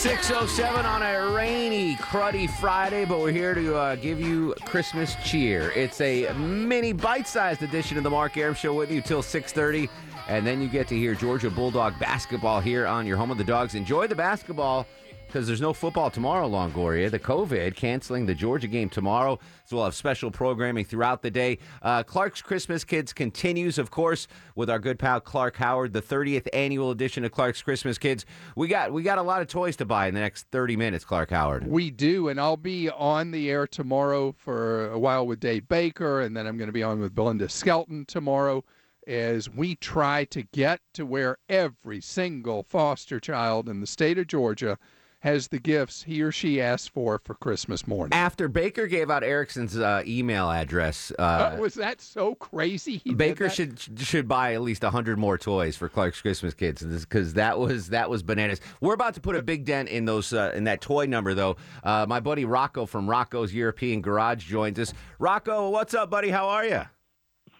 607 0.00 0.86
on 0.86 1.02
a 1.02 1.30
rainy, 1.30 1.94
cruddy 1.96 2.48
Friday, 2.48 3.04
but 3.04 3.20
we're 3.20 3.30
here 3.30 3.52
to 3.52 3.76
uh, 3.76 3.96
give 3.96 4.18
you 4.18 4.54
Christmas 4.64 5.14
cheer. 5.22 5.72
It's 5.72 6.00
a 6.00 6.32
mini 6.32 6.94
bite-sized 6.94 7.62
edition 7.62 7.98
of 7.98 8.04
the 8.04 8.08
Mark 8.08 8.38
Arum 8.38 8.54
Show 8.54 8.72
with 8.72 8.90
you 8.90 9.02
till 9.02 9.20
6:30, 9.20 9.90
and 10.26 10.46
then 10.46 10.62
you 10.62 10.68
get 10.68 10.88
to 10.88 10.96
hear 10.96 11.14
Georgia 11.14 11.50
Bulldog 11.50 11.98
basketball 11.98 12.60
here 12.60 12.86
on 12.86 13.06
your 13.06 13.18
home 13.18 13.30
of 13.30 13.36
the 13.36 13.44
dogs. 13.44 13.74
Enjoy 13.74 14.06
the 14.06 14.14
basketball 14.14 14.86
because 15.30 15.46
there's 15.46 15.60
no 15.60 15.72
football 15.72 16.10
tomorrow, 16.10 16.48
Longoria. 16.48 17.08
The 17.08 17.18
COVID 17.18 17.76
canceling 17.76 18.26
the 18.26 18.34
Georgia 18.34 18.66
game 18.66 18.88
tomorrow. 18.88 19.38
So 19.64 19.76
we'll 19.76 19.84
have 19.84 19.94
special 19.94 20.28
programming 20.32 20.84
throughout 20.84 21.22
the 21.22 21.30
day. 21.30 21.58
Uh, 21.82 22.02
Clark's 22.02 22.42
Christmas 22.42 22.82
Kids 22.82 23.12
continues, 23.12 23.78
of 23.78 23.92
course, 23.92 24.26
with 24.56 24.68
our 24.68 24.80
good 24.80 24.98
pal 24.98 25.20
Clark 25.20 25.56
Howard, 25.56 25.92
the 25.92 26.02
30th 26.02 26.48
annual 26.52 26.90
edition 26.90 27.24
of 27.24 27.30
Clark's 27.30 27.62
Christmas 27.62 27.96
Kids. 27.96 28.26
We 28.56 28.66
got 28.66 28.92
we 28.92 29.04
got 29.04 29.18
a 29.18 29.22
lot 29.22 29.40
of 29.40 29.46
toys 29.46 29.76
to 29.76 29.84
buy 29.84 30.08
in 30.08 30.14
the 30.14 30.20
next 30.20 30.48
30 30.50 30.76
minutes, 30.76 31.04
Clark 31.04 31.30
Howard. 31.30 31.68
We 31.68 31.92
do, 31.92 32.28
and 32.28 32.40
I'll 32.40 32.56
be 32.56 32.90
on 32.90 33.30
the 33.30 33.50
air 33.50 33.68
tomorrow 33.68 34.34
for 34.36 34.90
a 34.90 34.98
while 34.98 35.26
with 35.28 35.38
Dave 35.38 35.68
Baker, 35.68 36.20
and 36.20 36.36
then 36.36 36.48
I'm 36.48 36.56
going 36.56 36.68
to 36.68 36.72
be 36.72 36.82
on 36.82 36.98
with 36.98 37.14
Belinda 37.14 37.48
Skelton 37.48 38.04
tomorrow 38.04 38.64
as 39.06 39.48
we 39.48 39.76
try 39.76 40.24
to 40.24 40.42
get 40.42 40.80
to 40.94 41.06
where 41.06 41.38
every 41.48 42.00
single 42.00 42.64
foster 42.64 43.20
child 43.20 43.68
in 43.68 43.80
the 43.80 43.86
state 43.86 44.18
of 44.18 44.26
Georgia 44.26 44.76
has 45.20 45.48
the 45.48 45.58
gifts 45.58 46.02
he 46.02 46.22
or 46.22 46.32
she 46.32 46.60
asked 46.60 46.90
for 46.90 47.20
for 47.24 47.34
Christmas 47.34 47.86
morning. 47.86 48.18
After 48.18 48.48
Baker 48.48 48.86
gave 48.86 49.10
out 49.10 49.22
Erickson's 49.22 49.78
uh, 49.78 50.02
email 50.06 50.50
address, 50.50 51.12
uh, 51.18 51.22
Uh, 51.22 51.56
was 51.60 51.74
that 51.74 52.00
so 52.00 52.34
crazy? 52.34 53.00
He 53.04 53.14
Baker 53.14 53.48
should 53.48 53.78
should 53.98 54.26
buy 54.28 54.54
at 54.54 54.62
least 54.62 54.82
hundred 54.82 55.18
more 55.18 55.38
toys 55.38 55.76
for 55.76 55.88
Clark's 55.88 56.20
Christmas 56.20 56.54
Kids 56.54 56.82
because 56.82 57.34
that 57.34 57.58
was 57.58 57.88
that 57.90 58.10
was 58.10 58.22
bananas. 58.22 58.60
We're 58.80 58.94
about 58.94 59.14
to 59.14 59.20
put 59.20 59.36
a 59.36 59.42
big 59.42 59.64
dent 59.64 59.88
in 59.88 60.04
those 60.04 60.32
uh, 60.32 60.52
in 60.54 60.64
that 60.64 60.80
toy 60.80 61.06
number 61.06 61.34
though. 61.34 61.56
Uh, 61.84 62.06
my 62.08 62.20
buddy 62.20 62.44
Rocco 62.44 62.86
from 62.86 63.08
Rocco's 63.08 63.54
European 63.54 64.00
Garage 64.00 64.44
joins 64.46 64.78
us. 64.78 64.92
Rocco, 65.18 65.70
what's 65.70 65.94
up, 65.94 66.10
buddy? 66.10 66.30
How 66.30 66.48
are 66.48 66.64
you? 66.64 66.82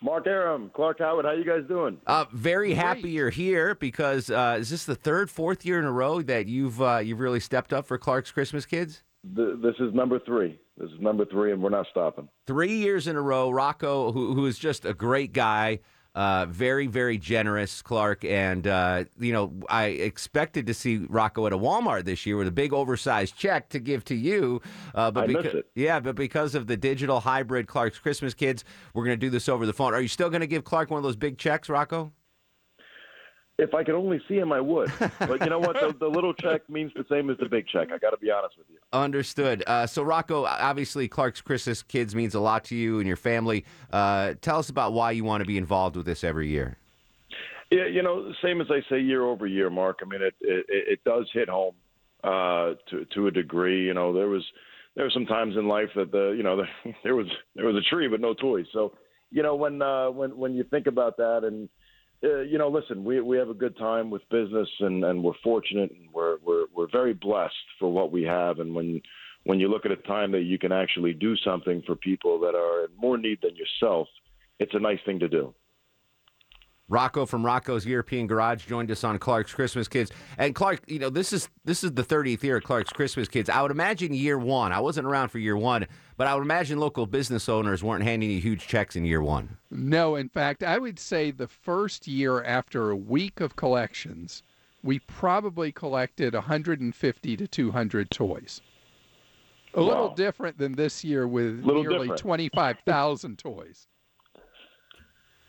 Mark 0.02 0.26
Arum, 0.26 0.70
Clark 0.74 0.98
Howard, 1.00 1.26
how 1.26 1.32
you 1.32 1.44
guys 1.44 1.62
doing? 1.68 1.98
Uh, 2.06 2.24
very 2.32 2.72
happy 2.72 3.10
you're 3.10 3.28
here 3.28 3.74
because 3.74 4.30
uh, 4.30 4.56
is 4.58 4.70
this 4.70 4.84
the 4.86 4.94
third, 4.94 5.28
fourth 5.30 5.66
year 5.66 5.78
in 5.78 5.84
a 5.84 5.92
row 5.92 6.22
that 6.22 6.46
you've 6.46 6.80
uh, 6.80 6.98
you've 6.98 7.20
really 7.20 7.40
stepped 7.40 7.72
up 7.74 7.84
for 7.86 7.98
Clark's 7.98 8.30
Christmas 8.32 8.64
Kids? 8.64 9.02
Th- 9.36 9.56
This 9.62 9.74
is 9.78 9.92
number 9.92 10.18
three. 10.20 10.58
This 10.78 10.88
is 10.90 11.00
number 11.00 11.26
three, 11.26 11.52
and 11.52 11.62
we're 11.62 11.68
not 11.68 11.86
stopping. 11.90 12.28
three 12.46 12.76
years 12.78 13.06
in 13.06 13.16
a 13.16 13.20
row. 13.20 13.50
Rocco, 13.50 14.10
who, 14.12 14.32
who 14.32 14.46
is 14.46 14.58
just 14.58 14.86
a 14.86 14.94
great 14.94 15.34
guy, 15.34 15.80
uh, 16.14 16.46
very, 16.46 16.86
very 16.86 17.18
generous, 17.18 17.82
Clark. 17.82 18.24
And, 18.24 18.66
uh, 18.66 19.04
you 19.18 19.32
know, 19.32 19.52
I 19.68 19.86
expected 19.86 20.66
to 20.66 20.74
see 20.74 20.98
Rocco 21.08 21.46
at 21.46 21.52
a 21.52 21.58
Walmart 21.58 22.04
this 22.04 22.26
year 22.26 22.36
with 22.36 22.48
a 22.48 22.52
big 22.52 22.72
oversized 22.72 23.36
check 23.36 23.68
to 23.70 23.78
give 23.78 24.04
to 24.06 24.14
you. 24.14 24.60
Uh, 24.94 25.10
but 25.10 25.24
I 25.24 25.32
missed 25.32 25.54
it. 25.54 25.66
Yeah, 25.74 26.00
but 26.00 26.16
because 26.16 26.54
of 26.54 26.66
the 26.66 26.76
digital 26.76 27.20
hybrid 27.20 27.66
Clark's 27.66 27.98
Christmas 27.98 28.34
Kids, 28.34 28.64
we're 28.94 29.04
going 29.04 29.18
to 29.18 29.26
do 29.26 29.30
this 29.30 29.48
over 29.48 29.66
the 29.66 29.72
phone. 29.72 29.94
Are 29.94 30.00
you 30.00 30.08
still 30.08 30.30
going 30.30 30.40
to 30.40 30.46
give 30.46 30.64
Clark 30.64 30.90
one 30.90 30.98
of 30.98 31.04
those 31.04 31.16
big 31.16 31.38
checks, 31.38 31.68
Rocco? 31.68 32.12
If 33.60 33.74
I 33.74 33.84
could 33.84 33.94
only 33.94 34.20
see 34.26 34.36
him, 34.38 34.52
I 34.52 34.60
would. 34.60 34.90
But 35.18 35.40
you 35.42 35.50
know 35.50 35.58
what? 35.58 35.78
The, 35.78 35.94
the 35.98 36.08
little 36.08 36.32
check 36.42 36.68
means 36.70 36.92
the 36.94 37.04
same 37.10 37.28
as 37.28 37.36
the 37.38 37.46
big 37.46 37.66
check. 37.68 37.88
I 37.92 37.98
got 37.98 38.10
to 38.10 38.16
be 38.16 38.30
honest 38.30 38.56
with 38.56 38.66
you. 38.70 38.78
Understood. 38.92 39.62
Uh, 39.66 39.86
so, 39.86 40.02
Rocco, 40.02 40.46
obviously, 40.46 41.08
Clark's 41.08 41.40
Christmas 41.40 41.82
Kids 41.82 42.14
means 42.14 42.34
a 42.34 42.40
lot 42.40 42.64
to 42.64 42.76
you 42.76 42.98
and 42.98 43.06
your 43.06 43.16
family. 43.16 43.64
Uh, 43.92 44.34
tell 44.40 44.58
us 44.58 44.70
about 44.70 44.94
why 44.94 45.10
you 45.10 45.24
want 45.24 45.42
to 45.42 45.46
be 45.46 45.58
involved 45.58 45.96
with 45.96 46.06
this 46.06 46.24
every 46.24 46.48
year. 46.48 46.78
Yeah, 47.70 47.86
you 47.86 48.02
know, 48.02 48.32
same 48.42 48.60
as 48.60 48.66
I 48.70 48.80
say 48.90 49.00
year 49.00 49.22
over 49.22 49.46
year, 49.46 49.70
Mark. 49.70 50.00
I 50.02 50.06
mean, 50.06 50.22
it 50.22 50.34
it, 50.40 50.66
it 50.68 51.04
does 51.04 51.28
hit 51.32 51.48
home 51.48 51.74
uh, 52.24 52.74
to 52.90 53.04
to 53.14 53.26
a 53.28 53.30
degree. 53.30 53.86
You 53.86 53.94
know, 53.94 54.12
there 54.12 54.28
was 54.28 54.44
there 54.96 55.04
were 55.04 55.10
some 55.10 55.26
times 55.26 55.56
in 55.56 55.68
life 55.68 55.90
that 55.94 56.10
the 56.10 56.34
you 56.36 56.42
know 56.42 56.56
the, 56.84 56.92
there 57.04 57.14
was 57.14 57.26
there 57.54 57.66
was 57.66 57.76
a 57.76 57.94
tree 57.94 58.08
but 58.08 58.20
no 58.20 58.34
toys. 58.34 58.66
So, 58.72 58.94
you 59.30 59.42
know, 59.42 59.54
when 59.54 59.80
uh, 59.80 60.10
when 60.10 60.36
when 60.36 60.54
you 60.54 60.64
think 60.64 60.86
about 60.86 61.16
that 61.18 61.44
and 61.44 61.68
uh, 62.22 62.40
you 62.40 62.58
know, 62.58 62.68
listen, 62.68 63.04
we 63.04 63.20
we 63.20 63.38
have 63.38 63.48
a 63.48 63.54
good 63.54 63.76
time 63.78 64.10
with 64.10 64.28
business, 64.30 64.68
and 64.80 65.04
and 65.04 65.22
we're 65.22 65.32
fortunate, 65.42 65.90
and 65.90 66.12
we're 66.12 66.36
we're 66.44 66.66
we're 66.74 66.90
very 66.90 67.14
blessed 67.14 67.54
for 67.78 67.90
what 67.90 68.12
we 68.12 68.22
have. 68.24 68.58
And 68.58 68.74
when 68.74 69.00
when 69.44 69.58
you 69.58 69.68
look 69.68 69.86
at 69.86 69.92
a 69.92 69.96
time 69.96 70.32
that 70.32 70.42
you 70.42 70.58
can 70.58 70.72
actually 70.72 71.14
do 71.14 71.36
something 71.38 71.82
for 71.86 71.96
people 71.96 72.38
that 72.40 72.54
are 72.54 72.84
in 72.84 72.90
more 72.96 73.16
need 73.16 73.38
than 73.42 73.56
yourself, 73.56 74.08
it's 74.58 74.74
a 74.74 74.78
nice 74.78 74.98
thing 75.06 75.18
to 75.20 75.28
do. 75.28 75.54
Rocco 76.90 77.24
from 77.24 77.46
Rocco's 77.46 77.86
European 77.86 78.26
Garage 78.26 78.66
joined 78.66 78.90
us 78.90 79.04
on 79.04 79.18
Clark's 79.18 79.54
Christmas 79.54 79.86
Kids. 79.86 80.10
And 80.36 80.54
Clark, 80.54 80.82
you 80.88 80.98
know, 80.98 81.08
this 81.08 81.32
is 81.32 81.48
this 81.64 81.84
is 81.84 81.92
the 81.92 82.02
30th 82.02 82.42
year 82.42 82.56
of 82.56 82.64
Clark's 82.64 82.92
Christmas 82.92 83.28
Kids. 83.28 83.48
I 83.48 83.62
would 83.62 83.70
imagine 83.70 84.12
year 84.12 84.38
one. 84.38 84.72
I 84.72 84.80
wasn't 84.80 85.06
around 85.06 85.28
for 85.28 85.38
year 85.38 85.56
one, 85.56 85.86
but 86.16 86.26
I 86.26 86.34
would 86.34 86.42
imagine 86.42 86.80
local 86.80 87.06
business 87.06 87.48
owners 87.48 87.84
weren't 87.84 88.02
handing 88.02 88.30
you 88.30 88.40
huge 88.40 88.66
checks 88.66 88.96
in 88.96 89.04
year 89.04 89.22
one. 89.22 89.56
No, 89.70 90.16
in 90.16 90.28
fact, 90.28 90.64
I 90.64 90.78
would 90.78 90.98
say 90.98 91.30
the 91.30 91.46
first 91.46 92.08
year 92.08 92.42
after 92.42 92.90
a 92.90 92.96
week 92.96 93.40
of 93.40 93.54
collections, 93.54 94.42
we 94.82 94.98
probably 94.98 95.70
collected 95.70 96.34
150 96.34 97.36
to 97.36 97.46
200 97.46 98.10
toys. 98.10 98.60
A 99.74 99.80
little 99.80 100.12
different 100.12 100.58
than 100.58 100.72
this 100.72 101.04
year 101.04 101.28
with 101.28 101.64
Little 101.64 101.82
nearly 101.82 102.08
different. 102.08 102.20
25,000 102.20 103.38
toys. 103.38 103.86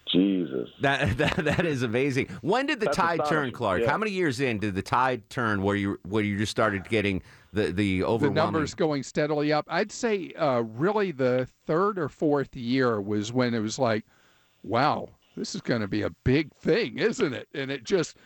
Jesus. 0.08 0.70
That 0.82 1.18
that, 1.18 1.36
that 1.38 1.66
is 1.66 1.84
amazing. 1.84 2.28
When 2.42 2.66
did 2.66 2.80
the 2.80 2.86
That's 2.86 2.98
tide 2.98 3.26
turn, 3.28 3.52
Clark? 3.52 3.82
yeah. 3.82 3.90
How 3.90 3.98
many 3.98 4.12
years 4.12 4.40
in 4.40 4.60
did 4.60 4.76
the 4.76 4.82
tide 4.82 5.30
turn 5.30 5.62
where 5.64 5.76
you 5.76 6.00
where 6.08 6.24
you 6.24 6.38
just 6.38 6.52
started 6.52 6.88
getting 6.90 7.22
the 7.54 7.72
the 7.72 8.02
The 8.02 8.30
numbers 8.30 8.74
going 8.74 9.04
steadily 9.04 9.52
up. 9.52 9.66
I'd 9.70 9.92
say 9.92 10.32
uh, 10.34 10.62
really 10.62 11.12
the 11.12 11.48
third 11.66 12.00
or 12.00 12.10
fourth 12.10 12.56
year 12.56 13.02
was 13.02 13.34
when 13.34 13.54
it 13.54 13.60
was 13.60 13.78
like, 13.78 14.06
wow, 14.64 15.10
this 15.36 15.56
is 15.56 15.62
going 15.62 15.82
to 15.82 15.88
be 15.88 16.02
a 16.02 16.10
big 16.10 16.54
thing, 16.56 16.98
isn't 16.98 17.34
it? 17.34 17.48
And 17.54 17.72
it 17.72 17.84
just 17.84 18.18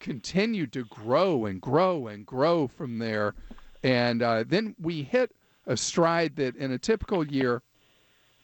continued 0.00 0.72
to 0.74 0.84
grow 0.84 1.46
and 1.46 1.60
grow 1.60 2.08
and 2.08 2.26
grow 2.26 2.66
from 2.68 2.98
there. 2.98 3.34
And 3.82 4.22
uh, 4.22 4.44
then 4.46 4.74
we 4.78 5.02
hit 5.02 5.32
a 5.66 5.76
stride 5.76 6.36
that 6.36 6.56
in 6.56 6.72
a 6.72 6.78
typical 6.78 7.26
year, 7.26 7.62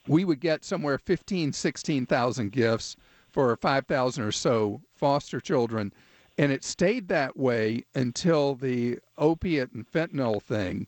we 0.07 0.25
would 0.25 0.39
get 0.39 0.65
somewhere 0.65 0.97
15, 0.97 1.53
16,000 1.53 2.51
gifts 2.51 2.95
for 3.29 3.55
5,000 3.55 4.23
or 4.23 4.31
so 4.31 4.81
foster 4.95 5.39
children. 5.39 5.93
And 6.37 6.51
it 6.51 6.63
stayed 6.63 7.07
that 7.09 7.37
way 7.37 7.83
until 7.93 8.55
the 8.55 8.99
opiate 9.17 9.71
and 9.73 9.89
fentanyl 9.89 10.41
thing 10.41 10.87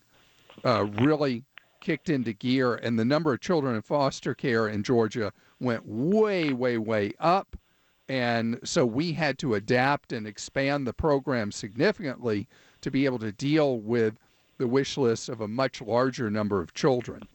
uh, 0.64 0.86
really 1.00 1.44
kicked 1.80 2.08
into 2.08 2.32
gear, 2.32 2.74
and 2.74 2.98
the 2.98 3.04
number 3.04 3.32
of 3.32 3.40
children 3.40 3.76
in 3.76 3.82
foster 3.82 4.34
care 4.34 4.66
in 4.66 4.82
Georgia 4.82 5.32
went 5.60 5.86
way, 5.86 6.52
way, 6.52 6.78
way 6.78 7.12
up. 7.20 7.56
And 8.08 8.58
so 8.64 8.86
we 8.86 9.12
had 9.12 9.38
to 9.40 9.54
adapt 9.54 10.12
and 10.12 10.26
expand 10.26 10.86
the 10.86 10.94
program 10.94 11.52
significantly 11.52 12.48
to 12.80 12.90
be 12.90 13.04
able 13.04 13.18
to 13.18 13.32
deal 13.32 13.78
with 13.78 14.18
the 14.58 14.66
wish 14.66 14.96
list 14.96 15.28
of 15.28 15.40
a 15.40 15.48
much 15.48 15.82
larger 15.82 16.30
number 16.30 16.60
of 16.60 16.74
children. 16.74 17.28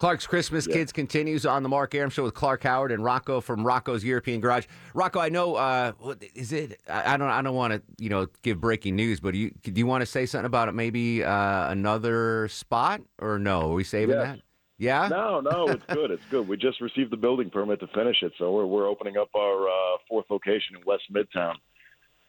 Clark's 0.00 0.26
Christmas 0.26 0.66
Kids 0.66 0.92
continues 0.92 1.44
on 1.44 1.62
the 1.62 1.68
Mark 1.68 1.94
Arum 1.94 2.08
Show 2.08 2.22
with 2.24 2.32
Clark 2.32 2.62
Howard 2.62 2.90
and 2.90 3.04
Rocco 3.04 3.42
from 3.42 3.66
Rocco's 3.66 4.02
European 4.02 4.40
Garage. 4.40 4.64
Rocco, 4.94 5.20
I 5.20 5.28
know. 5.28 5.56
Uh, 5.56 5.92
what 5.98 6.24
is 6.34 6.54
it? 6.54 6.80
I, 6.88 7.12
I 7.14 7.16
don't. 7.18 7.28
I 7.28 7.42
don't 7.42 7.54
want 7.54 7.74
to, 7.74 7.82
you 8.02 8.08
know, 8.08 8.26
give 8.40 8.62
breaking 8.62 8.96
news, 8.96 9.20
but 9.20 9.32
do 9.32 9.38
you, 9.38 9.50
do 9.62 9.72
you 9.72 9.86
want 9.86 10.00
to 10.00 10.06
say 10.06 10.24
something 10.24 10.46
about 10.46 10.68
it? 10.68 10.72
Maybe 10.72 11.22
uh, 11.22 11.70
another 11.70 12.48
spot, 12.48 13.02
or 13.18 13.38
no? 13.38 13.72
Are 13.72 13.74
we 13.74 13.84
saving 13.84 14.16
Yes. 14.16 14.36
that? 14.36 14.40
Yeah. 14.78 15.08
No, 15.08 15.40
no, 15.42 15.68
it's 15.68 15.84
good. 15.90 16.10
It's 16.10 16.24
good. 16.30 16.48
We 16.48 16.56
just 16.56 16.80
received 16.80 17.12
the 17.12 17.18
building 17.18 17.50
permit 17.50 17.80
to 17.80 17.86
finish 17.88 18.22
it, 18.22 18.32
so 18.38 18.50
we're 18.52 18.64
we're 18.64 18.88
opening 18.88 19.18
up 19.18 19.28
our 19.36 19.68
uh, 19.68 19.98
fourth 20.08 20.24
location 20.30 20.76
in 20.76 20.82
West 20.86 21.02
Midtown. 21.12 21.56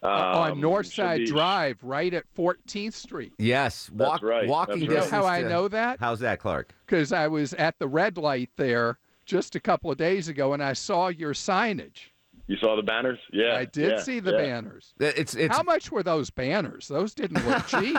On 0.02 0.52
Um, 0.52 0.60
Northside 0.60 1.18
be- 1.18 1.26
Drive, 1.26 1.78
right 1.82 2.12
at 2.12 2.24
14th 2.34 2.94
Street. 2.94 3.32
Yes. 3.38 3.90
Walk, 3.90 4.22
right. 4.22 4.48
Walking 4.48 4.74
That's 4.74 4.82
You 4.82 4.88
right. 4.90 4.94
distance. 5.02 5.10
how 5.24 5.26
I 5.26 5.42
to- 5.42 5.48
know 5.48 5.68
that? 5.68 5.98
How's 6.00 6.20
that, 6.20 6.38
Clark? 6.38 6.74
Because 6.86 7.12
I 7.12 7.28
was 7.28 7.54
at 7.54 7.78
the 7.78 7.88
red 7.88 8.16
light 8.18 8.50
there 8.56 8.98
just 9.24 9.54
a 9.54 9.60
couple 9.60 9.90
of 9.90 9.96
days 9.98 10.28
ago 10.28 10.52
and 10.52 10.62
I 10.62 10.72
saw 10.72 11.08
your 11.08 11.32
signage. 11.34 12.10
You 12.48 12.56
saw 12.56 12.76
the 12.76 12.82
banners? 12.82 13.18
Yeah. 13.32 13.56
I 13.56 13.64
did 13.64 13.92
yeah, 13.92 14.00
see 14.00 14.20
the 14.20 14.32
yeah. 14.32 14.38
banners. 14.38 14.94
It's 14.98 15.34
it's 15.34 15.56
How 15.56 15.62
much 15.62 15.90
were 15.92 16.02
those 16.02 16.28
banners? 16.30 16.88
Those 16.88 17.14
didn't 17.14 17.46
look 17.46 17.66
cheap. 17.68 17.96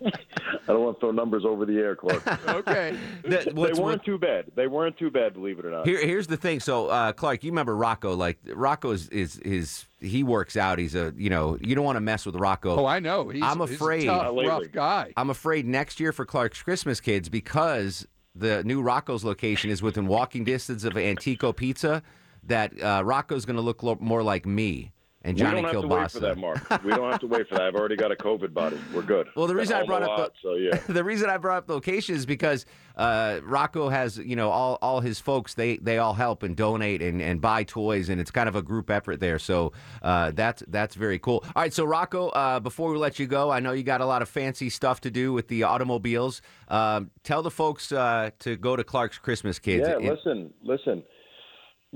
I 0.00 0.72
don't 0.72 0.82
want 0.82 0.96
to 0.96 1.00
throw 1.00 1.10
numbers 1.10 1.44
over 1.44 1.64
the 1.66 1.76
air, 1.76 1.96
Clark. 1.96 2.26
okay. 2.48 2.96
the- 3.22 3.52
they 3.54 3.80
weren't 3.80 4.04
too 4.04 4.18
bad. 4.18 4.46
They 4.54 4.66
weren't 4.66 4.96
too 4.98 5.10
bad, 5.10 5.34
believe 5.34 5.58
it 5.58 5.66
or 5.66 5.70
not. 5.70 5.86
Here, 5.86 6.04
here's 6.04 6.26
the 6.26 6.36
thing. 6.36 6.60
So, 6.60 6.88
uh, 6.88 7.12
Clark, 7.12 7.44
you 7.44 7.50
remember 7.50 7.76
Rocco? 7.76 8.14
Like 8.14 8.38
Rocco 8.52 8.90
is, 8.92 9.08
is 9.08 9.38
is 9.40 9.86
he 10.00 10.22
works 10.22 10.56
out. 10.56 10.78
He's 10.78 10.94
a 10.94 11.12
you 11.16 11.30
know 11.30 11.58
you 11.60 11.74
don't 11.74 11.84
want 11.84 11.96
to 11.96 12.00
mess 12.00 12.26
with 12.26 12.36
Rocco. 12.36 12.76
Oh, 12.80 12.86
I 12.86 13.00
know. 13.00 13.28
He's, 13.28 13.42
I'm 13.42 13.60
afraid 13.60 14.02
he's 14.02 14.10
a 14.10 14.14
afraid- 14.14 14.46
tough, 14.46 14.62
rough 14.62 14.72
guy. 14.72 15.12
I'm 15.16 15.30
afraid 15.30 15.66
next 15.66 16.00
year 16.00 16.12
for 16.12 16.24
Clark's 16.24 16.62
Christmas 16.62 17.00
Kids 17.00 17.28
because 17.28 18.06
the 18.34 18.62
new 18.64 18.82
Rocco's 18.82 19.24
location 19.24 19.70
is 19.70 19.82
within 19.82 20.06
walking 20.06 20.44
distance 20.44 20.84
of 20.84 20.96
Antico 20.96 21.52
Pizza. 21.52 22.02
That 22.46 22.80
uh, 22.82 23.02
Rocco's 23.04 23.44
going 23.44 23.56
to 23.56 23.62
look 23.62 23.82
lo- 23.82 23.98
more 24.00 24.22
like 24.22 24.46
me 24.46 24.92
and 25.26 25.36
Johnny 25.36 25.56
we 25.56 25.62
don't 25.62 25.74
have 25.74 25.82
to 25.82 25.88
wait 25.88 26.10
for 26.12 26.20
that, 26.20 26.38
Mark. 26.38 26.84
We 26.84 26.90
don't 26.92 27.10
have 27.10 27.18
to 27.20 27.26
wait 27.26 27.48
for 27.48 27.56
that. 27.56 27.62
I've 27.62 27.74
already 27.74 27.96
got 27.96 28.12
a 28.12 28.14
COVID 28.14 28.54
body. 28.54 28.78
We're 28.94 29.02
good. 29.02 29.26
Well, 29.34 29.48
the 29.48 29.56
reason 29.56 29.76
I 29.76 29.84
brought 29.84 30.04
up 30.04 30.34
the- 30.34 30.40
so 30.40 30.54
yeah. 30.54 30.76
the 30.88 31.02
reason 31.02 31.28
I 31.28 31.36
brought 31.36 31.58
up 31.58 31.66
the 31.66 31.72
location 31.74 32.14
is 32.14 32.24
because 32.26 32.64
uh, 32.96 33.40
Rocco 33.42 33.88
has, 33.88 34.18
you 34.18 34.36
know, 34.36 34.50
all, 34.50 34.78
all 34.80 35.00
his 35.00 35.18
folks, 35.18 35.54
they, 35.54 35.78
they 35.78 35.98
all 35.98 36.14
help 36.14 36.44
and 36.44 36.56
donate 36.56 37.02
and, 37.02 37.20
and 37.20 37.40
buy 37.40 37.64
toys, 37.64 38.08
and 38.08 38.20
it's 38.20 38.30
kind 38.30 38.48
of 38.48 38.54
a 38.54 38.62
group 38.62 38.88
effort 38.88 39.18
there. 39.18 39.40
So 39.40 39.72
uh, 40.00 40.30
that's 40.32 40.62
that's 40.68 40.94
very 40.94 41.18
cool. 41.18 41.42
All 41.56 41.62
right, 41.62 41.72
so 41.74 41.84
Rocco, 41.84 42.28
uh, 42.28 42.60
before 42.60 42.92
we 42.92 42.96
let 42.96 43.18
you 43.18 43.26
go, 43.26 43.50
I 43.50 43.58
know 43.58 43.72
you 43.72 43.82
got 43.82 44.00
a 44.00 44.06
lot 44.06 44.22
of 44.22 44.28
fancy 44.28 44.70
stuff 44.70 45.00
to 45.00 45.10
do 45.10 45.32
with 45.32 45.48
the 45.48 45.64
automobiles. 45.64 46.40
Um, 46.68 47.10
tell 47.24 47.42
the 47.42 47.50
folks 47.50 47.90
uh, 47.90 48.30
to 48.40 48.56
go 48.56 48.76
to 48.76 48.84
Clark's 48.84 49.18
Christmas 49.18 49.58
Kids. 49.58 49.88
Yeah, 49.88 49.96
And- 49.96 50.04
listen, 50.06 50.54
listen. 50.62 51.02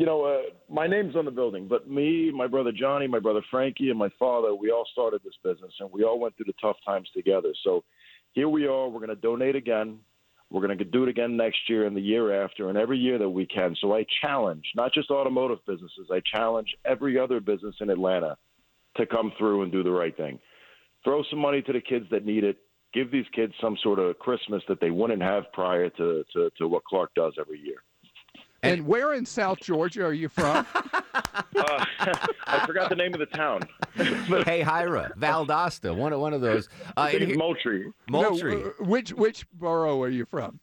You 0.00 0.06
know, 0.06 0.25
uh, 0.25 0.55
my 0.70 0.87
name's 0.87 1.14
on 1.14 1.26
the 1.26 1.31
building, 1.31 1.69
but 1.69 1.87
me, 1.87 2.32
my 2.35 2.47
brother 2.47 2.73
Johnny, 2.73 3.06
my 3.06 3.19
brother 3.19 3.43
Frankie, 3.50 3.91
and 3.91 3.99
my 3.99 4.08
father, 4.19 4.55
we 4.55 4.70
all 4.70 4.87
started 4.91 5.20
this 5.23 5.35
business, 5.44 5.75
and 5.79 5.91
we 5.93 6.05
all 6.05 6.19
went 6.19 6.35
through 6.35 6.47
the 6.47 6.55
tough 6.58 6.79
times 6.87 7.06
together. 7.14 7.52
So 7.62 7.85
here 8.32 8.49
we 8.49 8.67
are. 8.67 8.88
We're 8.88 9.00
going 9.00 9.11
to 9.11 9.14
donate 9.14 9.56
again. 9.56 9.99
We're 10.49 10.67
going 10.67 10.79
to 10.79 10.85
do 10.87 11.02
it 11.02 11.11
again 11.11 11.37
next 11.37 11.58
year 11.69 11.87
and 11.87 11.94
the 11.94 12.00
year 12.00 12.43
after, 12.43 12.70
and 12.70 12.79
every 12.79 12.97
year 12.97 13.19
that 13.19 13.29
we 13.29 13.44
can. 13.44 13.76
So 13.79 13.94
I 13.94 14.06
challenge 14.23 14.64
not 14.75 14.94
just 14.94 15.11
automotive 15.11 15.58
businesses. 15.67 16.08
I 16.11 16.23
challenge 16.35 16.75
every 16.87 17.19
other 17.19 17.38
business 17.38 17.75
in 17.82 17.91
Atlanta 17.91 18.38
to 18.97 19.05
come 19.05 19.35
through 19.37 19.64
and 19.64 19.70
do 19.70 19.82
the 19.82 19.91
right 19.91 20.17
thing. 20.17 20.38
Throw 21.05 21.23
some 21.29 21.41
money 21.41 21.61
to 21.61 21.75
the 21.75 21.81
kids 21.82 22.06
that 22.11 22.25
need 22.25 22.44
it. 22.44 22.56
Give 22.94 23.12
these 23.12 23.26
kids 23.35 23.52
some 23.61 23.76
sort 23.82 23.99
of 23.99 24.19
Christmas 24.19 24.62
that 24.67 24.81
they 24.81 24.93
wouldn't 24.93 25.20
have 25.20 25.52
prior 25.52 25.91
to, 25.91 26.25
to, 26.32 26.50
to 26.56 26.69
what 26.69 26.85
Clark 26.85 27.11
does 27.14 27.35
every 27.38 27.61
year. 27.61 27.82
And 28.62 28.87
where 28.87 29.15
in 29.15 29.25
South 29.27 29.59
Georgia 29.61 30.05
are 30.05 30.12
you 30.12 30.29
from? 30.29 30.67
Uh, 31.57 31.85
I 32.47 32.65
forgot 32.67 32.89
the 32.89 32.95
name 32.97 33.12
of 33.12 33.21
the 33.21 33.27
town. 33.27 33.62
hey, 34.45 34.62
Hira, 34.62 35.12
Valdosta, 35.19 35.95
one 35.95 36.12
of 36.12 36.21
one 36.21 36.33
of 36.33 36.41
those. 36.41 36.69
Uh, 36.97 37.01
I 37.03 37.11
think 37.11 37.15
and 37.15 37.23
it's 37.23 37.31
here- 37.33 37.39
Moultrie. 37.39 37.93
Moultrie. 38.09 38.55
No, 38.62 38.73
which 38.81 39.12
which 39.12 39.47
borough 39.53 40.01
are 40.03 40.09
you 40.09 40.25
from? 40.25 40.61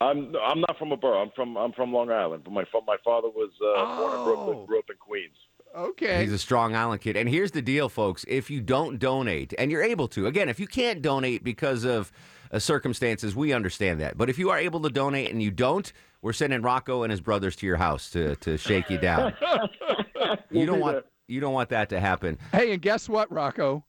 I'm 0.00 0.34
I'm 0.42 0.60
not 0.60 0.78
from 0.78 0.92
a 0.92 0.96
borough. 0.96 1.20
I'm 1.22 1.30
from 1.34 1.56
I'm 1.56 1.72
from 1.72 1.92
Long 1.92 2.10
Island. 2.10 2.44
But 2.44 2.52
my 2.52 2.64
my 2.86 2.96
father 3.04 3.28
was 3.28 3.50
uh, 3.60 3.96
born 3.98 4.12
in 4.12 4.18
Oh. 4.18 4.24
Brooklyn, 4.24 4.66
grew 4.66 4.78
up 4.78 4.84
in 4.90 4.96
Queens. 4.96 5.36
Okay. 5.76 6.22
He's 6.22 6.32
a 6.32 6.38
strong 6.38 6.74
Island 6.74 7.00
kid. 7.02 7.16
And 7.16 7.28
here's 7.28 7.50
the 7.50 7.62
deal, 7.62 7.88
folks. 7.88 8.24
If 8.28 8.48
you 8.50 8.60
don't 8.60 8.98
donate, 8.98 9.52
and 9.58 9.70
you're 9.70 9.82
able 9.82 10.08
to, 10.08 10.26
again, 10.26 10.48
if 10.48 10.58
you 10.60 10.66
can't 10.66 11.02
donate 11.02 11.44
because 11.44 11.84
of 11.84 12.10
uh, 12.52 12.58
circumstances, 12.58 13.34
we 13.36 13.52
understand 13.52 14.00
that. 14.00 14.16
But 14.16 14.28
if 14.30 14.38
you 14.38 14.50
are 14.50 14.58
able 14.58 14.80
to 14.80 14.90
donate 14.90 15.30
and 15.30 15.42
you 15.42 15.50
don't, 15.50 15.92
we're 16.22 16.32
sending 16.32 16.62
Rocco 16.62 17.02
and 17.02 17.10
his 17.10 17.20
brothers 17.20 17.56
to 17.56 17.66
your 17.66 17.76
house 17.76 18.10
to, 18.10 18.36
to 18.36 18.56
shake 18.56 18.90
you 18.90 18.98
down. 18.98 19.34
you 19.42 20.36
We'll 20.50 20.66
don't 20.66 20.80
want 20.80 20.96
there. 20.96 21.04
you 21.28 21.40
don't 21.40 21.52
want 21.54 21.68
that 21.70 21.88
to 21.90 22.00
happen. 22.00 22.38
Hey, 22.52 22.72
and 22.72 22.80
guess 22.82 23.08
what, 23.08 23.30
Rocco? 23.30 23.84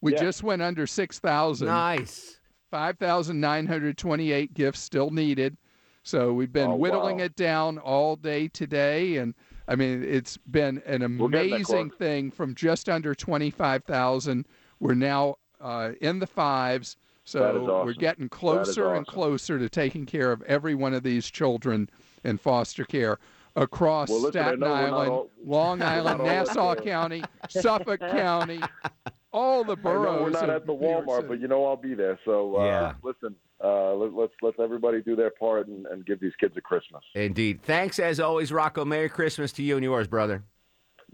We 0.00 0.12
Yeah. 0.12 0.20
just 0.20 0.42
went 0.42 0.62
under 0.62 0.86
6,000. 0.86 1.66
Nice. 1.68 2.38
5,928 2.70 4.54
gifts 4.54 4.80
still 4.80 5.10
needed. 5.10 5.56
So 6.02 6.32
we've 6.32 6.52
been 6.52 6.70
Oh, 6.70 6.76
whittling 6.76 7.18
wow. 7.18 7.24
it 7.24 7.36
down 7.36 7.78
all 7.78 8.16
day 8.16 8.48
today. 8.48 9.16
And 9.18 9.34
I 9.68 9.76
mean, 9.76 10.02
it's 10.02 10.36
been 10.36 10.82
an 10.86 11.18
We're 11.18 11.28
getting 11.28 11.50
there, 11.50 11.56
amazing 11.58 11.90
thing 11.90 12.30
from 12.32 12.54
just 12.54 12.88
under 12.88 13.14
25,000. 13.14 14.46
We're 14.80 14.94
now 14.94 15.36
uh, 15.60 15.92
in 16.00 16.18
the 16.18 16.26
fives. 16.26 16.96
So 17.32 17.38
That 17.40 17.56
is 17.56 17.86
we're 17.86 17.94
getting 17.94 18.28
closer 18.28 18.92
and 18.94 19.06
closer 19.06 19.58
to 19.58 19.68
taking 19.70 20.04
care 20.04 20.32
of 20.32 20.42
every 20.42 20.74
one 20.74 20.92
of 20.92 21.02
these 21.02 21.30
children 21.30 21.88
in 22.24 22.36
foster 22.36 22.84
care 22.84 23.18
across 23.56 24.10
Well, 24.10 24.18
listen, 24.18 24.32
Staten 24.42 24.60
know 24.60 24.66
we're 24.66 24.72
not 24.90 24.92
Island, 24.92 25.10
all- 25.12 25.30
Long 25.46 25.82
Island, 25.82 26.24
Nassau 26.24 26.74
County, 26.74 27.24
Suffolk 27.48 28.00
County, 28.00 28.60
all 29.32 29.64
the 29.64 29.76
boroughs. 29.76 30.20
we're 30.22 30.30
not 30.30 30.44
of 30.50 30.56
at 30.56 30.66
the 30.66 30.74
Walmart, 30.74 31.26
but 31.26 31.40
you 31.40 31.48
know 31.48 31.64
I'll 31.64 31.74
be 31.76 31.94
there. 31.94 32.18
So 32.26 32.56
uh, 32.60 32.64
Yeah. 32.66 32.92
listen, 33.02 33.34
uh, 33.64 33.94
let, 33.94 34.12
let's 34.12 34.32
let's 34.42 34.58
everybody 34.60 35.00
do 35.00 35.16
their 35.16 35.30
part 35.30 35.68
and, 35.68 35.86
and 35.86 36.04
give 36.04 36.20
these 36.20 36.32
kids 36.38 36.54
a 36.58 36.60
Christmas. 36.60 37.02
Indeed. 37.14 37.62
Thanks 37.62 37.98
as 37.98 38.20
always, 38.20 38.52
Rocco. 38.52 38.84
Merry 38.84 39.08
Christmas 39.08 39.52
to 39.52 39.62
you 39.62 39.76
and 39.76 39.84
yours, 39.84 40.06
brother. 40.06 40.44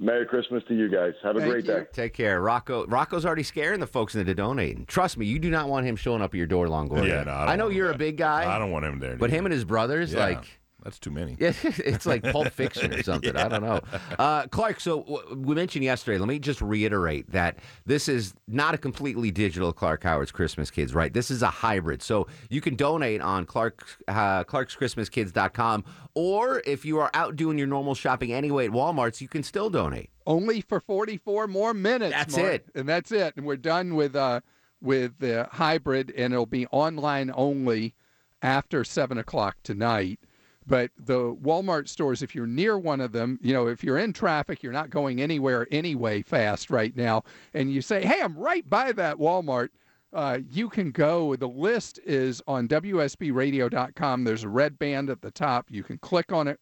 Merry 0.01 0.25
Christmas 0.27 0.63
to 0.69 0.75
you 0.75 0.89
guys. 0.89 1.13
Have 1.25 1.37
a 1.37 1.41
Thank 1.41 1.51
great 1.53 1.65
you. 1.67 1.73
day. 1.73 1.87
Take 1.93 2.15
care. 2.15 2.41
Rocco 2.41 2.87
Rocco's 2.87 3.27
already 3.27 3.43
scaring 3.43 3.81
the 3.81 3.87
folks 3.87 4.15
into 4.15 4.33
donating. 4.35 4.87
Trust 4.87 5.19
me, 5.19 5.27
you 5.27 5.39
do 5.41 5.51
not 5.51 5.69
want 5.69 5.87
him 5.87 5.97
showing 5.97 6.23
up 6.23 6.33
at 6.35 6.39
your 6.39 6.47
door, 6.47 6.67
Longoria. 6.69 7.09
Yeah, 7.09 7.23
no, 7.25 7.33
I 7.33 7.39
don't 7.41 7.49
I 7.49 7.57
know 7.57 7.65
want 7.65 7.75
you're 7.77 7.89
that. 7.89 7.95
a 7.97 7.99
big 7.99 8.17
guy. 8.17 8.55
I 8.55 8.59
don't 8.59 8.71
want 8.71 8.85
him 8.85 9.01
there. 9.01 9.17
But 9.17 9.27
dude. 9.31 9.37
him 9.39 9.47
and 9.47 9.53
his 9.53 9.65
brothers, 9.65 10.13
Yeah, 10.13 10.21
like 10.27 10.58
that's 10.85 10.99
too 10.99 11.11
many. 11.11 11.37
Yeah, 11.41 11.53
it's 11.63 12.07
like 12.07 12.23
Pulp 12.23 12.49
Fiction 12.53 12.95
or 12.95 13.03
something. 13.03 13.37
I 13.37 13.49
don't 13.49 13.63
know. 13.63 13.81
Uh, 14.19 14.47
Clark, 14.47 14.81
so 14.81 15.03
w- 15.03 15.37
we 15.37 15.55
mentioned 15.55 15.85
yesterday, 15.85 16.19
let 16.19 16.29
me 16.29 16.39
just 16.39 16.61
reiterate 16.63 17.31
that 17.33 17.59
this 17.85 18.09
is 18.09 18.35
not 18.47 18.75
a 18.75 18.79
completely 18.79 19.31
digital 19.31 19.73
Clark 19.73 20.03
Howard's 20.05 20.31
Christmas 20.33 20.71
Kids, 20.71 20.95
right? 20.95 21.13
This 21.13 21.31
is 21.31 21.43
a 21.43 21.49
hybrid. 21.51 22.03
So 22.03 22.27
you 22.49 22.61
can 22.61 22.77
donate 22.77 23.21
on 23.21 23.45
Clark, 23.45 23.85
uh, 24.09 24.45
clarkschristmaskids.com, 24.45 25.85
or 26.15 26.63
if 26.67 26.85
you 26.85 26.99
are 26.99 27.11
out 27.15 27.37
doing 27.37 27.59
your 27.59 27.67
normal 27.67 27.95
shopping 27.95 28.33
anyway 28.33 28.67
at 28.67 28.71
Walmart's, 28.73 29.21
you 29.21 29.29
can 29.29 29.43
still 29.43 29.71
donate. 29.71 30.11
only 30.27 30.61
for 30.61 30.81
44 30.81 31.47
more 31.49 31.75
minutes. 31.75 32.13
That's 32.15 32.37
Mark. 32.37 32.53
it. 32.53 32.67
and 32.75 32.89
that's 32.89 33.13
it. 33.13 33.35
And 33.37 33.47
we're 33.47 33.57
done 33.57 33.95
with 33.95 34.15
uh 34.15 34.41
with 34.81 35.19
the 35.19 35.49
hybrid, 35.53 36.13
and 36.17 36.33
it'll 36.33 36.47
be 36.47 36.67
online 36.69 37.33
only 37.35 37.95
after 38.43 38.85
seven 38.85 39.19
o'clock 39.19 39.57
tonight. 39.65 40.21
But 40.69 40.91
the 40.99 41.35
Walmart 41.37 41.89
stores, 41.89 42.23
if 42.23 42.35
you're 42.35 42.47
near 42.47 42.79
one 42.79 43.01
of 43.01 43.13
them, 43.13 43.39
you 43.41 43.55
know, 43.55 43.69
if 43.69 43.83
you're 43.83 43.97
in 43.97 44.13
traffic, 44.13 44.63
you're 44.63 44.71
not 44.71 44.91
going 44.91 45.23
anywhere 45.23 45.67
anyway 45.71 46.21
fast 46.21 46.71
right 46.71 46.95
now, 46.95 47.25
and 47.55 47.73
you 47.73 47.81
say, 47.81 48.05
"Hey, 48.05 48.21
I'm 48.21 48.37
right 48.37 48.69
by 48.69 48.93
that 48.93 49.17
Walmart." 49.17 49.71
Uh, 50.13 50.41
you 50.51 50.69
can 50.69 50.91
go. 50.91 51.35
The 51.37 51.49
list 51.49 52.01
is 52.05 52.43
on 52.47 52.69
WSBRadio.com. 52.69 54.25
There's 54.25 54.45
a 54.45 54.49
red 54.49 54.79
band 54.79 55.09
at 55.09 55.23
the 55.23 55.31
top. 55.31 55.71
You 55.71 55.83
can 55.83 55.97
click 55.99 56.33
on 56.33 56.47
it, 56.47 56.61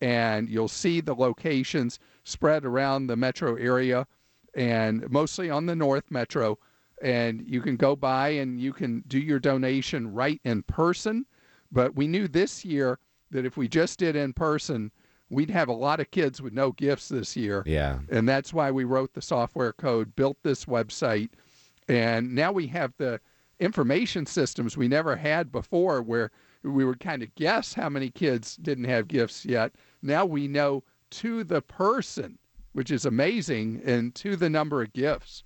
and 0.00 0.48
you'll 0.48 0.66
see 0.66 1.00
the 1.00 1.14
locations 1.14 2.00
spread 2.24 2.64
around 2.64 3.06
the 3.06 3.16
metro 3.16 3.54
area 3.54 4.06
and 4.54 5.08
mostly 5.10 5.48
on 5.48 5.66
the 5.66 5.76
North 5.76 6.10
Metro. 6.10 6.58
And 7.02 7.44
you 7.46 7.60
can 7.60 7.76
go 7.76 7.94
by 7.94 8.30
and 8.30 8.60
you 8.60 8.72
can 8.72 9.02
do 9.06 9.18
your 9.18 9.38
donation 9.38 10.12
right 10.12 10.40
in 10.44 10.62
person. 10.62 11.26
But 11.70 11.96
we 11.96 12.06
knew 12.06 12.28
this 12.28 12.64
year 12.64 12.98
that 13.34 13.44
if 13.44 13.56
we 13.56 13.66
just 13.66 13.98
did 13.98 14.14
in 14.14 14.32
person, 14.32 14.92
we'd 15.28 15.50
have 15.50 15.68
a 15.68 15.72
lot 15.72 15.98
of 15.98 16.10
kids 16.12 16.40
with 16.40 16.52
no 16.52 16.70
gifts 16.70 17.08
this 17.08 17.36
year. 17.36 17.64
Yeah. 17.66 17.98
And 18.08 18.28
that's 18.28 18.54
why 18.54 18.70
we 18.70 18.84
wrote 18.84 19.12
the 19.12 19.20
software 19.20 19.72
code, 19.72 20.14
built 20.14 20.38
this 20.44 20.66
website, 20.66 21.30
and 21.88 22.32
now 22.32 22.52
we 22.52 22.68
have 22.68 22.94
the 22.96 23.20
information 23.58 24.24
systems 24.24 24.76
we 24.76 24.86
never 24.86 25.16
had 25.16 25.50
before 25.50 26.00
where 26.00 26.30
we 26.62 26.84
would 26.84 27.00
kind 27.00 27.22
of 27.22 27.34
guess 27.34 27.74
how 27.74 27.88
many 27.88 28.08
kids 28.08 28.56
didn't 28.56 28.84
have 28.84 29.08
gifts 29.08 29.44
yet. 29.44 29.72
Now 30.00 30.24
we 30.24 30.46
know 30.46 30.84
to 31.10 31.42
the 31.42 31.60
person, 31.60 32.38
which 32.72 32.92
is 32.92 33.04
amazing, 33.04 33.82
and 33.84 34.14
to 34.14 34.36
the 34.36 34.48
number 34.48 34.80
of 34.80 34.92
gifts. 34.92 35.42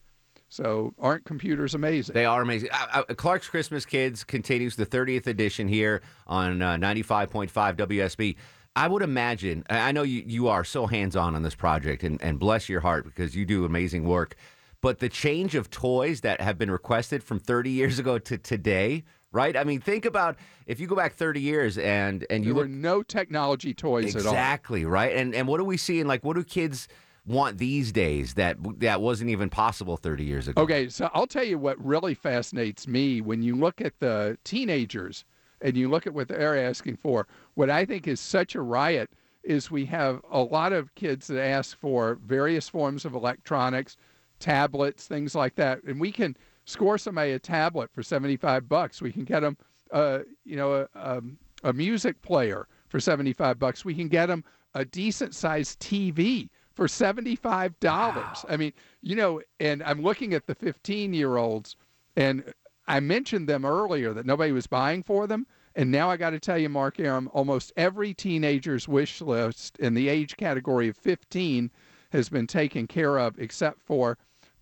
So 0.49 0.95
aren't 0.99 1.25
computers 1.25 1.75
amazing? 1.75 2.15
They 2.15 2.25
are 2.25 2.41
amazing. 2.43 2.71
Uh, 2.73 3.03
uh, 3.09 3.15
Clark's 3.15 3.49
Christmas 3.49 3.85
Kids 3.85 4.25
continues 4.25 4.77
the 4.77 4.87
30th 4.87 5.27
edition 5.27 5.69
here 5.69 6.03
on 6.27 6.63
uh, 6.63 6.77
95.5 6.77 7.51
WSB. 7.77 8.37
I 8.75 8.87
would 8.87 9.03
imagine, 9.03 9.65
I 9.69 9.93
know 9.93 10.05
you, 10.05 10.23
you 10.25 10.49
are 10.49 10.65
so 10.65 10.87
hands 10.87 11.17
on 11.17 11.35
on 11.35 11.43
this 11.43 11.55
project, 11.55 12.05
and, 12.05 12.23
and 12.23 12.39
bless 12.39 12.69
your 12.69 12.81
heart 12.81 13.05
because 13.05 13.35
you 13.35 13.45
do 13.45 13.65
amazing 13.65 14.05
work. 14.05 14.37
But 14.81 15.01
the 15.01 15.09
change 15.09 15.55
of 15.57 15.71
toys 15.71 16.21
that 16.21 16.41
have 16.41 16.57
been 16.57 16.71
requested 16.71 17.23
from 17.23 17.41
30 17.41 17.71
years 17.71 17.99
ago 17.99 18.19
to 18.21 18.39
today, 18.39 19.03
right? 19.33 19.57
I 19.57 19.65
mean, 19.65 19.81
think 19.81 20.05
about 20.05 20.37
if 20.67 20.79
you 20.79 20.87
go 20.87 20.95
back 20.95 21.15
30 21.15 21.41
years 21.41 21.77
and, 21.77 22.25
and 22.31 22.45
you 22.45 22.55
there 22.55 22.63
look 22.63 22.71
were 22.71 22.77
no 22.77 23.03
technology 23.03 23.75
toys 23.75 24.15
at 24.15 24.25
all. 24.25 24.33
Exactly, 24.33 24.85
right? 24.85 25.15
And 25.17 25.35
and 25.35 25.49
what 25.49 25.59
are 25.59 25.65
we 25.65 25.77
see 25.77 25.95
seeing? 25.95 26.07
Like, 26.07 26.25
what 26.25 26.37
do 26.37 26.45
kids 26.45 26.87
want 27.29 27.59
these 27.59 27.93
days 27.93 28.35
that 28.35 28.57
that 28.81 29.01
wasn't 29.01 29.31
even 29.31 29.51
possible 29.51 29.97
30 29.97 30.25
years 30.25 30.49
ago? 30.49 30.63
Okay, 30.63 30.89
so 30.89 31.11
I'll 31.13 31.27
tell 31.27 31.45
you 31.45 31.59
what 31.59 31.83
really 31.85 32.15
fascinates 32.15 32.89
me 32.89 33.21
when 33.21 33.43
you 33.43 33.55
look 33.55 33.81
at 33.81 33.99
the 34.01 34.39
teenagers 34.45 35.25
and 35.61 35.77
you 35.77 35.89
look 35.89 36.07
at 36.07 36.15
what 36.15 36.29
they're 36.29 36.59
asking 36.59 36.97
for. 36.97 37.27
What 37.55 37.71
I 37.71 37.85
think 37.85 38.09
is 38.09 38.21
such 38.21 38.55
a 38.55 38.63
riot 38.63 39.11
is 39.45 39.71
we 39.71 39.85
have 39.87 40.21
a 40.31 40.41
lot 40.41 40.73
of 40.73 40.95
kids 40.95 41.27
that 41.29 41.43
ask 41.43 41.79
for 41.79 42.19
various 42.25 42.69
forms 42.69 43.05
of 43.05 43.15
electronics, 43.15 43.97
tablets, 44.41 45.07
things 45.07 45.35
like 45.35 45.55
that, 45.57 45.83
and 45.85 46.01
we 46.01 46.13
can 46.13 46.37
score 46.65 46.99
somebody 46.99 47.33
a 47.33 47.39
tablet 47.39 47.91
for 47.93 48.03
75 48.03 48.69
bucks. 48.69 49.01
We 49.01 49.13
can 49.13 49.25
get 49.25 49.41
them, 49.41 49.57
uh, 49.91 50.21
you 50.45 50.57
know, 50.57 50.75
a, 50.75 50.89
um, 50.95 51.39
a 51.65 51.73
music 51.73 52.21
player 52.23 52.69
for 52.89 53.01
75 53.01 53.59
bucks. 53.59 53.85
We 53.85 53.95
can 53.95 54.09
get 54.09 54.27
them 54.27 54.45
a 54.75 54.85
decent 54.85 55.35
sized 55.35 55.81
TV 55.81 56.51
for 56.79 56.87
$75. 56.87 57.75
Wow. 57.83 58.35
I 58.49 58.57
mean, 58.57 58.73
you 59.03 59.17
know, 59.17 59.43
and 59.59 59.83
I'm 59.83 60.01
looking 60.01 60.33
at 60.33 60.47
the 60.47 60.55
15 60.55 61.13
year 61.13 61.37
olds, 61.37 61.75
and 62.15 62.55
I 62.87 63.01
mentioned 63.01 63.49
them 63.49 63.65
earlier 63.65 64.13
that 64.13 64.25
nobody 64.25 64.53
was 64.53 64.69
buying 64.69 65.03
for 65.03 65.27
them. 65.27 65.49
And 65.75 65.91
now 65.91 66.09
I 66.09 66.17
got 66.17 66.31
to 66.31 66.39
tell 66.39 66.57
you, 66.57 66.69
Mark 66.69 67.01
Arum, 67.01 67.29
almost 67.33 67.73
every 67.77 68.15
teenager's 68.15 68.87
wish 68.87 69.21
list 69.21 69.77
in 69.79 69.95
the 69.95 70.09
age 70.09 70.37
category 70.37 70.87
of 70.87 70.97
15 70.97 71.69
has 72.11 72.29
been 72.29 72.47
taken 72.47 72.87
care 72.87 73.19
of, 73.19 73.37
except 73.41 73.83
for 73.83 74.17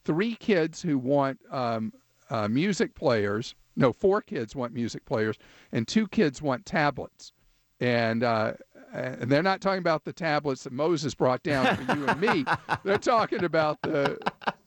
three 0.06 0.36
kids 0.36 0.80
who 0.80 0.96
want 0.96 1.38
um, 1.50 1.92
uh, 2.30 2.48
music 2.48 2.94
players. 2.94 3.54
No, 3.76 3.92
four 3.92 4.22
kids 4.22 4.56
want 4.56 4.72
music 4.72 5.04
players, 5.04 5.36
and 5.70 5.86
two 5.86 6.08
kids 6.08 6.40
want 6.40 6.64
tablets. 6.64 7.32
And 7.78 8.24
uh, 8.24 8.54
and 8.96 9.30
they're 9.30 9.42
not 9.42 9.60
talking 9.60 9.78
about 9.78 10.04
the 10.04 10.12
tablets 10.12 10.64
that 10.64 10.72
Moses 10.72 11.14
brought 11.14 11.42
down 11.42 11.76
for 11.76 11.96
you 11.96 12.06
and 12.06 12.20
me. 12.20 12.44
They're 12.84 12.98
talking 12.98 13.44
about 13.44 13.80
the 13.82 14.18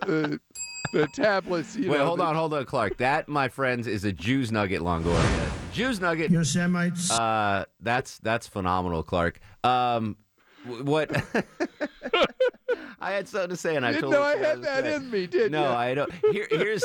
the, 0.06 0.40
the 0.94 1.08
tablets. 1.08 1.76
Wait, 1.76 1.88
know, 1.88 2.06
hold 2.06 2.20
the, 2.20 2.24
on, 2.24 2.36
hold 2.36 2.54
on, 2.54 2.66
Clark. 2.66 2.98
That, 2.98 3.28
my 3.28 3.48
friends, 3.48 3.88
is 3.88 4.04
a 4.06 4.12
Jews 4.12 4.52
nugget, 4.52 4.82
Longoria. 4.82 5.52
Jews 5.74 6.00
nugget. 6.00 6.32
Yosemites. 6.32 7.12
Uh, 7.12 7.66
that's 7.80 8.20
that's 8.20 8.48
phenomenal, 8.48 9.04
Clark. 9.04 9.40
Um, 9.64 10.18
what? 10.66 11.10
I 13.02 13.12
had 13.12 13.28
something 13.28 13.52
to 13.52 13.56
say, 13.56 13.76
and 13.76 13.86
I 13.86 13.94
didn't 13.94 14.10
know 14.10 14.24
I 14.24 14.36
had 14.36 14.62
that 14.64 14.84
say. 14.84 14.96
in 14.96 15.10
me, 15.10 15.26
did 15.26 15.52
no, 15.52 15.70
you? 15.70 15.76
I 15.76 15.94
don't. 15.94 16.12
Here, 16.32 16.48
here's 16.50 16.84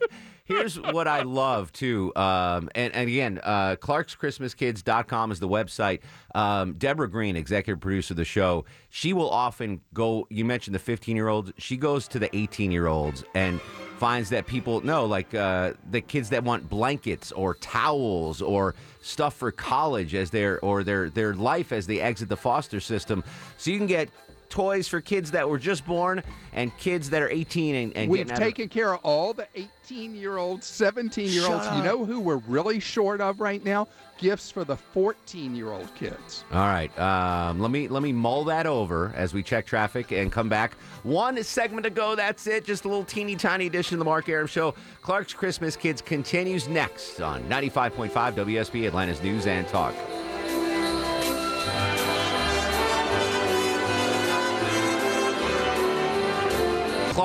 here's 0.44 0.80
what 0.80 1.08
I 1.08 1.22
love 1.22 1.72
too. 1.72 2.12
Um, 2.14 2.70
and, 2.74 2.94
and 2.94 3.08
again, 3.08 3.40
uh, 3.42 3.76
Clark'sChristmasKids.com 3.76 5.32
is 5.32 5.40
the 5.40 5.48
website. 5.48 6.00
Um, 6.34 6.74
Deborah 6.74 7.10
Green, 7.10 7.36
executive 7.36 7.80
producer 7.80 8.12
of 8.12 8.18
the 8.18 8.24
show, 8.24 8.64
she 8.90 9.12
will 9.12 9.30
often 9.30 9.80
go. 9.92 10.26
You 10.30 10.44
mentioned 10.44 10.74
the 10.74 10.80
15 10.80 11.16
year 11.16 11.28
olds. 11.28 11.52
She 11.58 11.76
goes 11.76 12.06
to 12.08 12.18
the 12.18 12.34
18 12.36 12.70
year 12.70 12.86
olds 12.86 13.24
and 13.34 13.60
finds 13.98 14.28
that 14.30 14.46
people 14.46 14.82
know, 14.82 15.04
like 15.04 15.34
uh, 15.34 15.72
the 15.90 16.00
kids 16.00 16.28
that 16.30 16.44
want 16.44 16.68
blankets 16.68 17.32
or 17.32 17.54
towels 17.54 18.40
or 18.40 18.74
stuff 19.00 19.34
for 19.34 19.50
college 19.50 20.14
as 20.14 20.30
their 20.30 20.60
or 20.60 20.84
their 20.84 21.10
their 21.10 21.34
life 21.34 21.72
as 21.72 21.86
they 21.86 22.00
exit 22.00 22.28
the 22.28 22.36
foster 22.36 22.78
system. 22.78 23.24
So 23.56 23.70
you 23.70 23.78
can 23.78 23.86
get 23.86 24.10
toys 24.48 24.88
for 24.88 25.00
kids 25.00 25.30
that 25.32 25.48
were 25.48 25.58
just 25.58 25.84
born 25.86 26.22
and 26.52 26.76
kids 26.78 27.10
that 27.10 27.22
are 27.22 27.28
18 27.28 27.74
and, 27.74 27.96
and 27.96 28.10
We've 28.10 28.26
getting 28.26 28.32
out 28.32 28.38
of- 28.38 28.44
taken 28.44 28.68
care 28.68 28.94
of 28.94 29.00
all 29.02 29.32
the 29.34 29.46
18 29.54 30.14
year 30.14 30.36
olds, 30.36 30.66
17 30.66 31.28
year 31.28 31.46
olds. 31.46 31.66
You 31.76 31.82
know 31.82 32.04
who 32.04 32.20
we're 32.20 32.36
really 32.48 32.80
short 32.80 33.20
of 33.20 33.40
right 33.40 33.64
now? 33.64 33.88
Gifts 34.18 34.50
for 34.50 34.64
the 34.64 34.76
14 34.76 35.54
year 35.54 35.70
old 35.72 35.94
kids. 35.94 36.44
All 36.50 36.60
right, 36.60 36.96
um, 36.98 37.60
let 37.60 37.70
me 37.70 37.86
let 37.86 38.02
me 38.02 38.14
mull 38.14 38.44
that 38.44 38.66
over 38.66 39.12
as 39.14 39.34
we 39.34 39.42
check 39.42 39.66
traffic 39.66 40.10
and 40.10 40.32
come 40.32 40.48
back. 40.48 40.72
One 41.02 41.42
segment 41.44 41.84
to 41.84 41.90
go. 41.90 42.14
That's 42.14 42.46
it. 42.46 42.64
Just 42.64 42.86
a 42.86 42.88
little 42.88 43.04
teeny 43.04 43.36
tiny 43.36 43.66
edition 43.66 43.96
of 43.96 43.98
the 43.98 44.06
Mark 44.06 44.30
Arum 44.30 44.46
Show. 44.46 44.74
Clark's 45.02 45.34
Christmas 45.34 45.76
Kids 45.76 46.00
continues 46.00 46.66
next 46.66 47.20
on 47.20 47.42
95.5 47.44 48.10
WSB 48.10 48.86
Atlanta's 48.86 49.22
News 49.22 49.46
and 49.46 49.68
Talk. 49.68 49.94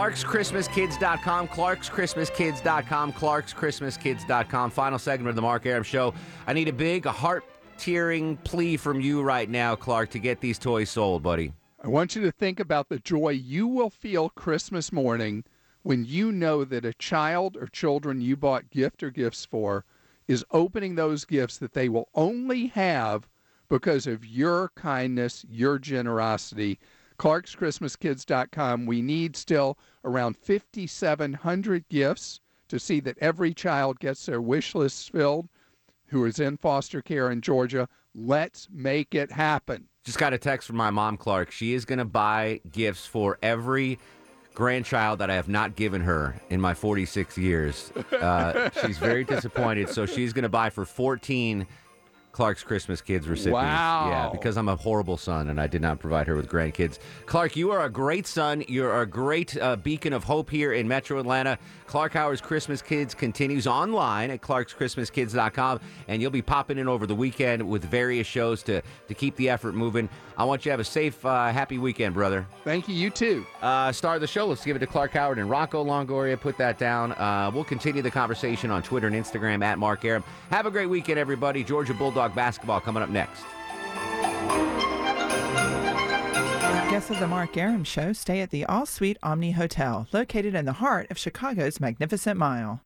Clark'sChristmasKids.com, 0.01 1.47
Clark'sChristmasKids.com, 1.49 3.13
Clark'sChristmasKids.com. 3.13 4.71
Final 4.71 4.97
segment 4.97 5.29
of 5.29 5.35
the 5.35 5.43
Mark 5.43 5.67
Arum 5.67 5.83
Show. 5.83 6.15
I 6.47 6.53
need 6.53 6.67
a 6.67 6.73
big, 6.73 7.05
heart 7.05 7.43
tearing 7.77 8.37
plea 8.37 8.77
from 8.77 8.99
you 8.99 9.21
right 9.21 9.47
now, 9.47 9.75
Clark, 9.75 10.09
to 10.11 10.19
get 10.19 10.41
these 10.41 10.57
toys 10.57 10.89
sold, 10.89 11.21
buddy. 11.21 11.53
I 11.83 11.87
want 11.87 12.15
you 12.15 12.23
to 12.23 12.31
think 12.31 12.59
about 12.59 12.89
the 12.89 12.97
joy 12.97 13.29
you 13.29 13.67
will 13.67 13.91
feel 13.91 14.29
Christmas 14.29 14.91
morning 14.91 15.43
when 15.83 16.03
you 16.05 16.31
know 16.31 16.65
that 16.65 16.83
a 16.83 16.95
child 16.95 17.55
or 17.55 17.67
children 17.67 18.21
you 18.21 18.35
bought 18.35 18.71
gift 18.71 19.03
or 19.03 19.11
gifts 19.11 19.45
for 19.45 19.85
is 20.27 20.43
opening 20.49 20.95
those 20.95 21.25
gifts 21.25 21.59
that 21.59 21.73
they 21.73 21.89
will 21.89 22.09
only 22.15 22.67
have 22.67 23.27
because 23.69 24.07
of 24.07 24.25
your 24.25 24.71
kindness, 24.73 25.45
your 25.47 25.77
generosity. 25.77 26.79
Clark'sChristmasKids.com. 27.21 28.87
We 28.87 29.03
need 29.03 29.35
still 29.35 29.77
around 30.03 30.37
5,700 30.37 31.87
gifts 31.87 32.39
to 32.67 32.79
see 32.79 32.99
that 33.01 33.17
every 33.19 33.53
child 33.53 33.99
gets 33.99 34.25
their 34.25 34.41
wish 34.41 34.73
lists 34.73 35.07
filled 35.07 35.47
who 36.07 36.25
is 36.25 36.39
in 36.39 36.57
foster 36.57 37.01
care 37.01 37.29
in 37.29 37.41
Georgia. 37.41 37.87
Let's 38.15 38.67
make 38.71 39.13
it 39.13 39.31
happen. 39.31 39.87
Just 40.03 40.17
got 40.17 40.33
a 40.33 40.37
text 40.39 40.65
from 40.65 40.77
my 40.77 40.89
mom, 40.89 41.15
Clark. 41.15 41.51
She 41.51 41.73
is 41.75 41.85
going 41.85 41.99
to 41.99 42.05
buy 42.05 42.59
gifts 42.71 43.05
for 43.05 43.37
every 43.43 43.99
grandchild 44.55 45.19
that 45.19 45.29
I 45.29 45.35
have 45.35 45.47
not 45.47 45.75
given 45.75 46.01
her 46.01 46.35
in 46.49 46.59
my 46.59 46.73
46 46.73 47.37
years. 47.37 47.91
Uh, 48.11 48.71
she's 48.83 48.97
very 48.97 49.23
disappointed. 49.23 49.89
So 49.89 50.07
she's 50.07 50.33
going 50.33 50.43
to 50.43 50.49
buy 50.49 50.71
for 50.71 50.85
14 50.85 51.67
Clark's 52.31 52.63
Christmas 52.63 53.01
Kids 53.01 53.27
recipients. 53.27 53.53
Wow. 53.53 54.09
Yeah, 54.09 54.29
because 54.31 54.57
I'm 54.57 54.69
a 54.69 54.75
horrible 54.75 55.17
son 55.17 55.49
and 55.49 55.59
I 55.59 55.67
did 55.67 55.81
not 55.81 55.99
provide 55.99 56.27
her 56.27 56.35
with 56.35 56.49
grandkids. 56.49 56.99
Clark, 57.25 57.55
you 57.55 57.71
are 57.71 57.83
a 57.83 57.89
great 57.89 58.25
son. 58.25 58.63
You're 58.67 59.01
a 59.01 59.05
great 59.05 59.57
uh, 59.57 59.75
beacon 59.75 60.13
of 60.13 60.23
hope 60.23 60.49
here 60.49 60.73
in 60.73 60.87
Metro 60.87 61.19
Atlanta. 61.19 61.57
Clark 61.87 62.13
Howard's 62.13 62.39
Christmas 62.39 62.81
Kids 62.81 63.13
continues 63.13 63.67
online 63.67 64.31
at 64.31 64.39
clarkschristmaskids.com, 64.39 65.81
and 66.07 66.21
you'll 66.21 66.31
be 66.31 66.41
popping 66.41 66.77
in 66.77 66.87
over 66.87 67.05
the 67.05 67.15
weekend 67.15 67.67
with 67.67 67.83
various 67.83 68.25
shows 68.25 68.63
to, 68.63 68.81
to 69.09 69.13
keep 69.13 69.35
the 69.35 69.49
effort 69.49 69.75
moving. 69.75 70.07
I 70.37 70.45
want 70.45 70.61
you 70.61 70.69
to 70.69 70.71
have 70.71 70.79
a 70.79 70.85
safe, 70.85 71.23
uh, 71.25 71.51
happy 71.51 71.77
weekend, 71.77 72.13
brother. 72.13 72.47
Thank 72.63 72.87
you. 72.87 72.95
You 72.95 73.09
too. 73.09 73.45
Uh, 73.61 73.91
star 73.91 74.15
of 74.15 74.21
the 74.21 74.27
show, 74.27 74.45
let's 74.47 74.63
give 74.63 74.75
it 74.77 74.79
to 74.79 74.87
Clark 74.87 75.11
Howard 75.11 75.37
and 75.37 75.49
Rocco 75.49 75.83
Longoria. 75.83 76.39
Put 76.39 76.57
that 76.57 76.77
down. 76.77 77.11
Uh, 77.11 77.51
we'll 77.53 77.65
continue 77.65 78.01
the 78.01 78.09
conversation 78.09 78.71
on 78.71 78.81
Twitter 78.81 79.07
and 79.07 79.15
Instagram 79.15 79.61
at 79.61 79.77
Mark 79.77 80.05
Arum. 80.05 80.23
Have 80.49 80.65
a 80.65 80.71
great 80.71 80.87
weekend, 80.87 81.19
everybody. 81.19 81.63
Georgia 81.63 81.93
Basketball 82.29 82.79
coming 82.79 83.03
up 83.03 83.09
next. 83.09 83.43
Guests 86.89 87.09
of 87.09 87.19
the 87.19 87.27
Mark 87.27 87.57
Arum 87.57 87.83
Show 87.83 88.13
stay 88.13 88.41
at 88.41 88.51
the 88.51 88.65
All 88.65 88.85
Suite 88.85 89.17
Omni 89.23 89.51
Hotel, 89.51 90.07
located 90.13 90.55
in 90.55 90.65
the 90.65 90.73
heart 90.73 91.09
of 91.09 91.17
Chicago's 91.17 91.79
Magnificent 91.79 92.37
Mile. 92.37 92.79